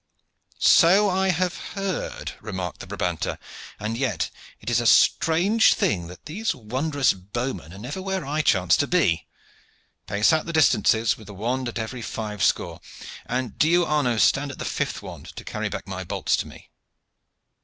"So 0.57 1.11
I 1.11 1.29
have 1.29 1.57
heard," 1.75 2.31
remarked 2.41 2.79
the 2.79 2.87
Brabanter; 2.87 3.37
"and 3.79 3.95
yet 3.95 4.31
it 4.59 4.67
is 4.67 4.79
a 4.79 4.87
strange 4.87 5.75
thing 5.75 6.07
that 6.07 6.25
these 6.25 6.55
wondrous 6.55 7.13
bowmen 7.13 7.71
are 7.71 7.77
never 7.77 8.01
where 8.01 8.25
I 8.25 8.41
chance 8.41 8.75
to 8.77 8.87
be. 8.87 9.27
Pace 10.07 10.33
out 10.33 10.47
the 10.47 10.53
distances 10.53 11.19
with 11.19 11.29
a 11.29 11.35
wand 11.35 11.69
at 11.69 11.77
every 11.77 12.01
five 12.01 12.41
score, 12.43 12.81
and 13.27 13.59
do 13.59 13.69
you, 13.69 13.85
Arnaud, 13.85 14.17
stand 14.17 14.49
at 14.49 14.57
the 14.57 14.65
fifth 14.65 15.03
wand 15.03 15.35
to 15.35 15.43
carry 15.45 15.69
back 15.69 15.87
my 15.87 16.03
bolts 16.03 16.35
to 16.37 16.47
me." 16.47 16.71